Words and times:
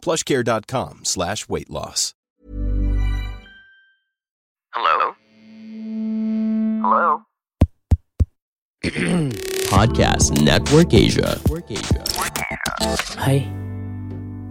plushcare.com 0.00 1.04
slash 1.04 1.48
weight 1.48 1.70
loss. 1.70 2.14
Hello? 4.72 5.14
Hello? 6.80 7.06
Podcast 9.70 10.40
Network 10.40 10.94
Asia. 10.96 11.36
Hai, 13.20 13.44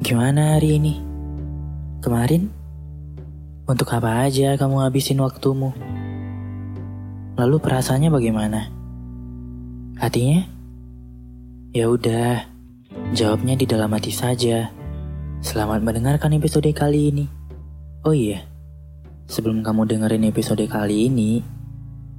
gimana 0.06 0.56
hari 0.60 0.78
ini? 0.78 1.02
Kemarin? 2.00 2.52
Untuk 3.66 3.90
apa 3.92 4.30
aja 4.30 4.56
kamu 4.56 4.86
habisin 4.86 5.20
waktumu? 5.20 5.74
Lalu 7.40 7.56
perasaannya 7.64 8.10
bagaimana? 8.12 8.68
Hatinya? 9.98 10.46
Ya 11.72 11.88
udah, 11.88 12.44
jawabnya 13.16 13.56
di 13.56 13.66
dalam 13.66 13.92
hati 13.96 14.12
saja. 14.12 14.72
Selamat 15.40 15.80
mendengarkan 15.80 16.36
episode 16.36 16.68
kali 16.76 17.16
ini. 17.16 17.26
Oh 18.04 18.12
iya, 18.12 18.44
sebelum 19.24 19.64
kamu 19.64 19.88
dengerin 19.88 20.28
episode 20.28 20.60
kali 20.68 21.08
ini, 21.08 21.40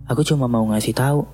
aku 0.09 0.25
cuma 0.25 0.49
mau 0.49 0.65
ngasih 0.73 0.97
tahu 0.97 1.29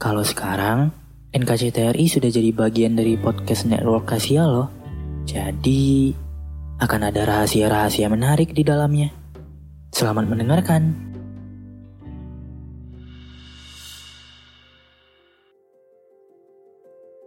kalau 0.00 0.24
sekarang 0.24 0.88
NKCTRI 1.36 2.08
sudah 2.08 2.32
jadi 2.32 2.48
bagian 2.56 2.96
dari 2.96 3.20
podcast 3.20 3.68
network 3.68 4.08
Kasia 4.08 4.48
loh. 4.48 4.72
Jadi 5.28 6.16
akan 6.80 7.00
ada 7.04 7.28
rahasia-rahasia 7.28 8.08
menarik 8.08 8.56
di 8.56 8.64
dalamnya. 8.64 9.12
Selamat 9.92 10.32
mendengarkan. 10.32 10.96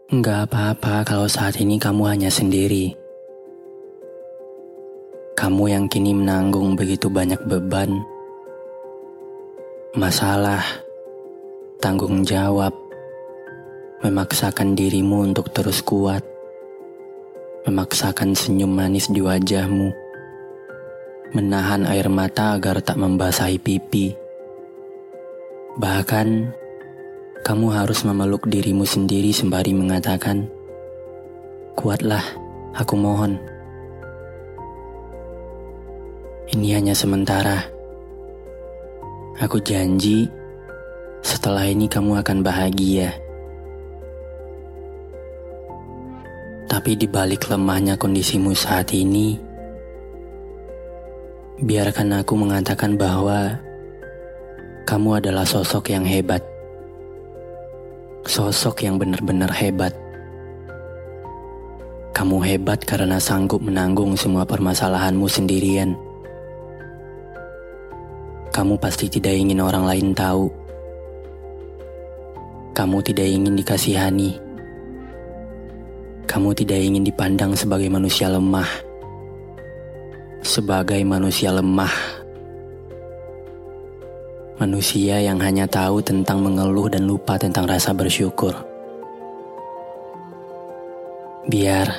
Nggak 0.10 0.50
apa-apa 0.50 1.06
kalau 1.06 1.30
saat 1.30 1.62
ini 1.62 1.78
kamu 1.78 2.10
hanya 2.10 2.34
sendiri. 2.34 3.05
Kamu 5.46 5.70
yang 5.70 5.86
kini 5.86 6.10
menanggung 6.10 6.74
begitu 6.74 7.06
banyak 7.06 7.38
beban, 7.46 8.02
masalah, 9.94 10.66
tanggung 11.78 12.26
jawab, 12.26 12.74
memaksakan 14.02 14.74
dirimu 14.74 15.22
untuk 15.22 15.54
terus 15.54 15.86
kuat, 15.86 16.26
memaksakan 17.70 18.34
senyum 18.34 18.74
manis 18.74 19.06
di 19.06 19.22
wajahmu, 19.22 19.94
menahan 21.38 21.86
air 21.94 22.10
mata 22.10 22.58
agar 22.58 22.82
tak 22.82 22.98
membasahi 22.98 23.62
pipi. 23.62 24.18
Bahkan, 25.78 26.28
kamu 27.46 27.68
harus 27.70 28.02
memeluk 28.02 28.50
dirimu 28.50 28.82
sendiri 28.82 29.30
sembari 29.30 29.78
mengatakan, 29.78 30.50
"Kuatlah, 31.78 32.26
aku 32.74 32.98
mohon." 32.98 33.55
Ini 36.46 36.78
hanya 36.78 36.94
sementara. 36.94 37.66
Aku 39.42 39.58
janji, 39.58 40.30
setelah 41.26 41.66
ini 41.66 41.90
kamu 41.90 42.22
akan 42.22 42.46
bahagia. 42.46 43.18
Tapi 46.70 46.94
di 46.94 47.10
balik 47.10 47.50
lemahnya 47.50 47.98
kondisimu 47.98 48.54
saat 48.54 48.94
ini, 48.94 49.42
biarkan 51.66 52.22
aku 52.22 52.38
mengatakan 52.38 52.94
bahwa 52.94 53.58
kamu 54.86 55.18
adalah 55.18 55.50
sosok 55.50 55.98
yang 55.98 56.06
hebat. 56.06 56.46
Sosok 58.30 58.86
yang 58.86 59.02
benar-benar 59.02 59.50
hebat. 59.50 59.98
Kamu 62.14 62.38
hebat 62.46 62.86
karena 62.86 63.18
sanggup 63.18 63.66
menanggung 63.66 64.14
semua 64.14 64.46
permasalahanmu 64.46 65.26
sendirian. 65.26 66.05
Kamu 68.56 68.80
pasti 68.80 69.12
tidak 69.12 69.36
ingin 69.36 69.60
orang 69.60 69.84
lain 69.84 70.16
tahu. 70.16 70.48
Kamu 72.72 73.04
tidak 73.04 73.28
ingin 73.28 73.52
dikasihani. 73.60 74.32
Kamu 76.24 76.56
tidak 76.56 76.80
ingin 76.80 77.04
dipandang 77.04 77.52
sebagai 77.52 77.92
manusia 77.92 78.32
lemah. 78.32 78.72
Sebagai 80.40 81.04
manusia 81.04 81.52
lemah. 81.52 81.92
Manusia 84.56 85.20
yang 85.20 85.36
hanya 85.44 85.68
tahu 85.68 86.00
tentang 86.00 86.40
mengeluh 86.40 86.88
dan 86.88 87.04
lupa 87.12 87.36
tentang 87.36 87.68
rasa 87.68 87.92
bersyukur. 87.92 88.56
Biar 91.52 91.92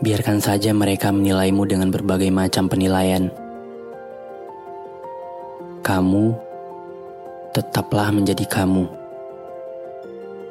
biarkan 0.00 0.40
saja 0.40 0.72
mereka 0.72 1.12
menilaimu 1.12 1.68
dengan 1.68 1.92
berbagai 1.92 2.32
macam 2.32 2.64
penilaian 2.72 3.41
kamu 5.92 6.32
tetaplah 7.52 8.08
menjadi 8.08 8.48
kamu. 8.48 8.88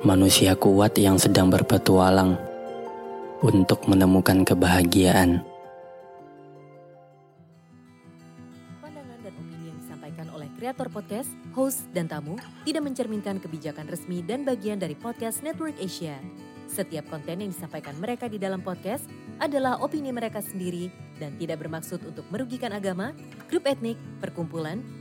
Manusia 0.06 0.54
kuat 0.54 0.94
yang 1.02 1.18
sedang 1.18 1.50
berpetualang 1.50 2.38
untuk 3.42 3.90
menemukan 3.90 4.46
kebahagiaan. 4.46 5.42
Pandangan 8.86 9.18
dan 9.26 9.34
opini 9.34 9.74
yang 9.74 9.78
disampaikan 9.82 10.28
oleh 10.30 10.46
kreator 10.62 10.94
podcast, 10.94 11.34
host, 11.58 11.90
dan 11.90 12.06
tamu 12.06 12.38
tidak 12.62 12.86
mencerminkan 12.86 13.42
kebijakan 13.42 13.90
resmi 13.90 14.22
dan 14.22 14.46
bagian 14.46 14.78
dari 14.78 14.94
podcast 14.94 15.42
Network 15.42 15.74
Asia. 15.82 16.22
Setiap 16.70 17.10
konten 17.10 17.42
yang 17.42 17.50
disampaikan 17.50 17.98
mereka 17.98 18.30
di 18.30 18.38
dalam 18.38 18.62
podcast 18.62 19.10
adalah 19.42 19.82
opini 19.82 20.14
mereka 20.14 20.38
sendiri 20.38 20.94
dan 21.18 21.34
tidak 21.42 21.66
bermaksud 21.66 21.98
untuk 22.06 22.30
merugikan 22.30 22.78
agama, 22.78 23.10
grup 23.50 23.66
etnik, 23.66 23.98
perkumpulan, 24.22 25.01